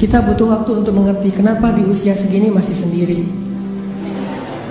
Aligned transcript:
Kita 0.00 0.24
butuh 0.24 0.56
waktu 0.56 0.80
untuk 0.80 0.96
mengerti 0.96 1.28
kenapa 1.36 1.68
di 1.68 1.84
usia 1.84 2.16
segini 2.16 2.48
masih 2.48 2.72
sendiri. 2.72 3.28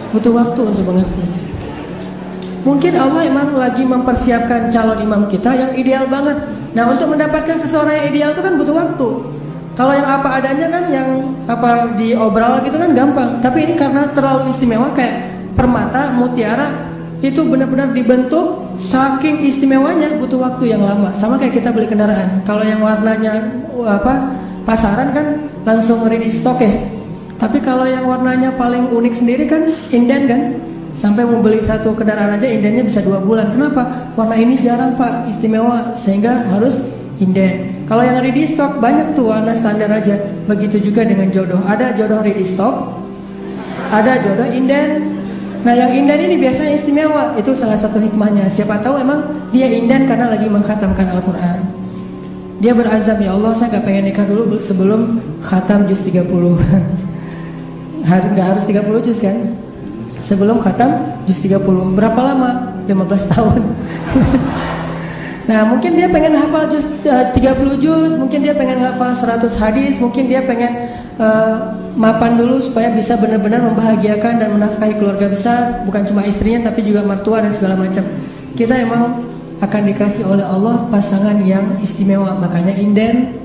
Butuh 0.10 0.34
waktu 0.34 0.66
untuk 0.66 0.82
mengerti. 0.82 1.22
Mungkin 2.66 2.98
Allah 2.98 3.30
emang 3.30 3.54
lagi 3.54 3.86
mempersiapkan 3.86 4.74
calon 4.74 5.06
imam 5.06 5.30
kita 5.30 5.54
yang 5.54 5.78
ideal 5.78 6.10
banget. 6.10 6.42
Nah 6.74 6.90
untuk 6.90 7.14
mendapatkan 7.14 7.54
seseorang 7.62 8.02
yang 8.02 8.06
ideal 8.10 8.30
itu 8.34 8.42
kan 8.42 8.58
butuh 8.58 8.76
waktu. 8.82 9.10
Kalau 9.78 9.94
yang 9.94 10.10
apa 10.10 10.42
adanya 10.42 10.74
kan 10.74 10.90
yang 10.90 11.10
apa 11.46 11.94
diobral 11.94 12.66
gitu 12.66 12.82
kan 12.82 12.90
gampang. 12.98 13.38
Tapi 13.46 13.70
ini 13.70 13.78
karena 13.78 14.10
terlalu 14.10 14.50
istimewa 14.50 14.90
kayak 14.98 15.54
permata, 15.54 16.18
mutiara 16.18 16.89
itu 17.20 17.44
benar-benar 17.44 17.92
dibentuk 17.92 18.80
saking 18.80 19.44
istimewanya 19.44 20.16
butuh 20.24 20.40
waktu 20.40 20.72
yang 20.72 20.84
lama. 20.84 21.12
Sama 21.12 21.36
kayak 21.36 21.60
kita 21.60 21.76
beli 21.76 21.88
kendaraan. 21.92 22.44
Kalau 22.48 22.64
yang 22.64 22.80
warnanya 22.80 23.44
apa 23.84 24.40
pasaran 24.64 25.12
kan 25.12 25.52
langsung 25.68 26.08
ready 26.08 26.32
stock 26.32 26.64
ya. 26.64 26.72
Tapi 27.36 27.60
kalau 27.60 27.84
yang 27.88 28.08
warnanya 28.08 28.56
paling 28.56 28.92
unik 28.92 29.14
sendiri 29.16 29.44
kan 29.48 29.68
inden 29.92 30.24
kan. 30.28 30.42
Sampai 30.96 31.24
mau 31.24 31.40
beli 31.40 31.64
satu 31.64 31.96
kendaraan 31.96 32.36
aja 32.36 32.48
indennya 32.48 32.84
bisa 32.84 33.00
dua 33.04 33.24
bulan. 33.24 33.56
Kenapa? 33.56 34.12
Warna 34.20 34.36
ini 34.36 34.60
jarang 34.60 34.96
pak 35.00 35.32
istimewa 35.32 35.96
sehingga 35.96 36.48
harus 36.52 36.92
inden. 37.20 37.84
Kalau 37.88 38.04
yang 38.04 38.20
ready 38.24 38.44
stock 38.48 38.80
banyak 38.80 39.16
tuh 39.16 39.32
warna 39.32 39.52
standar 39.56 39.92
aja. 39.92 40.16
Begitu 40.48 40.92
juga 40.92 41.04
dengan 41.04 41.32
jodoh. 41.32 41.60
Ada 41.68 41.96
jodoh 42.00 42.20
ready 42.24 42.44
stock, 42.48 43.00
ada 43.92 44.24
jodoh 44.24 44.48
inden. 44.50 45.20
Nah 45.60 45.74
yang 45.76 45.92
inden 45.92 46.20
ini 46.32 46.36
biasanya 46.40 46.72
istimewa. 46.76 47.36
Itu 47.36 47.52
salah 47.52 47.76
satu 47.76 48.00
hikmahnya. 48.00 48.48
Siapa 48.48 48.80
tahu 48.80 49.00
emang 49.00 49.50
dia 49.52 49.68
inden 49.68 50.08
karena 50.08 50.32
lagi 50.32 50.48
mengkhatamkan 50.48 51.20
Al-Quran. 51.20 51.80
Dia 52.60 52.76
berazam 52.76 53.16
ya 53.24 53.32
Allah 53.32 53.56
saya 53.56 53.80
gak 53.80 53.88
pengen 53.88 54.12
nikah 54.12 54.28
dulu 54.28 54.60
sebelum 54.60 55.24
khatam 55.40 55.88
juz 55.88 56.04
30 56.04 56.28
Gak 58.36 58.48
harus 58.52 58.64
30 58.68 58.84
juz 59.08 59.18
kan 59.24 59.56
Sebelum 60.20 60.60
khatam 60.60 61.24
juz 61.24 61.40
30 61.40 61.64
Berapa 61.96 62.20
lama? 62.20 62.76
15 62.84 63.32
tahun 63.32 63.64
Nah 65.50 65.72
mungkin 65.72 65.96
dia 65.96 66.12
pengen 66.12 66.36
hafal 66.36 66.68
juz 66.68 66.84
uh, 67.08 67.32
30 67.32 67.80
juz 67.80 68.20
Mungkin 68.20 68.44
dia 68.44 68.52
pengen 68.52 68.84
hafal 68.84 69.16
100 69.16 69.40
hadis 69.56 69.96
Mungkin 69.96 70.28
dia 70.28 70.44
pengen 70.44 70.92
uh, 71.16 71.79
mapan 71.98 72.38
dulu 72.38 72.62
Supaya 72.62 72.92
bisa 72.94 73.18
benar-benar 73.18 73.64
membahagiakan 73.64 74.44
dan 74.44 74.50
menafkahi 74.54 74.98
keluarga 75.00 75.32
besar 75.32 75.82
Bukan 75.88 76.06
cuma 76.06 76.26
istrinya 76.28 76.70
tapi 76.70 76.86
juga 76.86 77.02
mertua 77.06 77.42
dan 77.42 77.50
segala 77.54 77.80
macam. 77.80 78.04
Kita 78.54 78.76
emang 78.76 79.24
akan 79.60 79.82
dikasih 79.92 80.24
oleh 80.28 80.44
Allah 80.44 80.88
pasangan 80.88 81.40
yang 81.44 81.80
istimewa. 81.84 82.36
Makanya 82.40 82.76
inden 82.76 83.36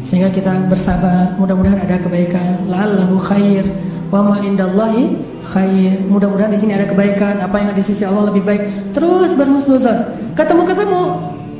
sehingga 0.00 0.32
kita 0.32 0.68
bersabar. 0.68 1.36
Mudah-mudahan 1.36 1.80
ada 1.84 2.00
kebaikan. 2.00 2.68
La'allahu 2.68 3.20
khair. 3.20 3.64
Wa 4.08 4.24
ma 4.24 4.40
indallahi 4.40 5.16
khair. 5.44 6.00
Mudah-mudahan 6.08 6.52
di 6.52 6.60
sini 6.60 6.72
ada 6.76 6.88
kebaikan. 6.88 7.40
Apa 7.40 7.60
yang 7.60 7.72
di 7.76 7.84
sisi 7.84 8.04
Allah 8.04 8.32
lebih 8.32 8.44
baik. 8.44 8.92
Terus 8.96 9.36
berhusnuzon. 9.36 10.32
Ketemu-ketemu. 10.36 11.02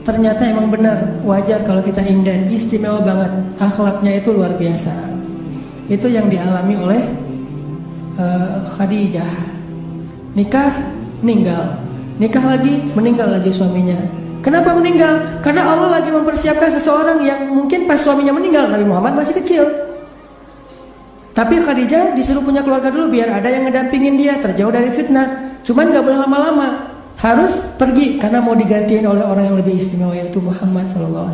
Ternyata 0.05 0.43
emang 0.49 0.73
benar. 0.73 1.21
Wajar 1.25 1.61
kalau 1.69 1.85
kita 1.85 2.01
inden 2.05 2.49
istimewa 2.49 3.05
banget. 3.05 3.33
Akhlaknya 3.61 4.21
itu 4.21 4.33
luar 4.33 4.57
biasa 4.57 5.10
itu 5.91 6.07
yang 6.07 6.31
dialami 6.31 6.75
oleh 6.79 7.03
uh, 8.17 8.63
Khadijah 8.65 9.51
nikah 10.39 10.71
meninggal 11.21 11.91
nikah 12.21 12.45
lagi, 12.45 12.93
meninggal 12.93 13.33
lagi 13.33 13.49
suaminya. 13.49 13.97
Kenapa 14.45 14.77
meninggal? 14.77 15.41
Karena 15.41 15.73
Allah 15.73 16.01
lagi 16.01 16.13
mempersiapkan 16.13 16.69
seseorang 16.69 17.25
yang 17.25 17.49
mungkin 17.49 17.89
pas 17.89 17.97
suaminya 17.97 18.37
meninggal, 18.37 18.69
Nabi 18.69 18.85
Muhammad 18.85 19.17
masih 19.17 19.41
kecil. 19.41 19.65
Tapi 21.33 21.65
Khadijah 21.65 22.13
disuruh 22.13 22.45
punya 22.45 22.61
keluarga 22.61 22.93
dulu 22.93 23.09
biar 23.09 23.41
ada 23.41 23.49
yang 23.49 23.65
ngedampingin 23.69 24.21
dia 24.21 24.37
terjauh 24.37 24.69
dari 24.69 24.93
fitnah. 24.93 25.61
Cuman 25.65 25.93
gak 25.93 26.05
boleh 26.05 26.21
lama-lama, 26.21 26.69
harus 27.21 27.77
pergi 27.77 28.21
karena 28.21 28.41
mau 28.45 28.57
digantiin 28.57 29.05
oleh 29.05 29.25
orang 29.25 29.53
yang 29.53 29.57
lebih 29.57 29.77
istimewa 29.77 30.13
yaitu 30.13 30.41
Muhammad 30.41 30.85
SAW. 30.89 31.33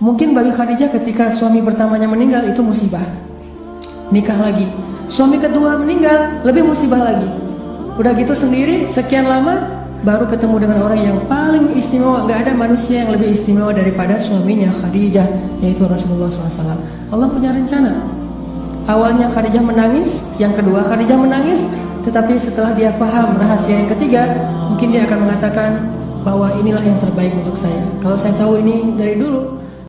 Mungkin 0.00 0.32
bagi 0.32 0.52
Khadijah 0.52 0.92
ketika 0.92 1.28
suami 1.28 1.60
pertamanya 1.60 2.08
meninggal 2.08 2.48
itu 2.48 2.60
musibah. 2.64 3.04
Nikah 4.08 4.38
lagi. 4.40 4.64
Suami 5.08 5.36
kedua 5.36 5.76
meninggal 5.80 6.40
lebih 6.44 6.64
musibah 6.64 7.00
lagi. 7.00 7.28
Udah 8.00 8.12
gitu 8.16 8.32
sendiri 8.32 8.88
sekian 8.88 9.28
lama 9.28 9.78
baru 10.00 10.24
ketemu 10.30 10.64
dengan 10.64 10.78
orang 10.84 11.00
yang 11.00 11.18
paling 11.28 11.76
istimewa. 11.76 12.24
Gak 12.24 12.48
ada 12.48 12.52
manusia 12.56 13.04
yang 13.04 13.12
lebih 13.12 13.32
istimewa 13.34 13.74
daripada 13.74 14.16
suaminya 14.16 14.72
Khadijah 14.72 15.28
yaitu 15.60 15.84
Rasulullah 15.84 16.32
SAW. 16.32 16.78
Allah 17.12 17.28
punya 17.28 17.52
rencana. 17.52 17.92
Awalnya 18.88 19.28
Khadijah 19.28 19.60
menangis, 19.60 20.32
yang 20.40 20.56
kedua 20.56 20.80
Khadijah 20.80 21.20
menangis, 21.20 21.68
tetapi 22.00 22.40
setelah 22.40 22.72
dia 22.72 22.88
faham 22.96 23.36
rahasia 23.36 23.84
yang 23.84 23.88
ketiga, 23.92 24.32
mungkin 24.72 24.96
dia 24.96 25.04
akan 25.04 25.28
mengatakan 25.28 25.70
bahwa 26.24 26.48
inilah 26.56 26.80
yang 26.80 26.96
terbaik 26.96 27.36
untuk 27.36 27.52
saya. 27.52 27.84
Kalau 28.00 28.16
saya 28.16 28.32
tahu 28.40 28.64
ini 28.64 28.96
dari 28.96 29.20
dulu, 29.20 29.60